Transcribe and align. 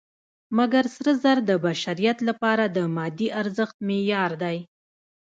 مګر 0.57 0.83
سره 0.95 1.11
زر 1.23 1.37
د 1.49 1.51
بشریت 1.65 2.17
لپاره 2.29 2.63
د 2.75 2.77
مادي 2.95 3.27
ارزښت 3.41 3.75
معیار 3.87 4.31
دی. 4.43 4.57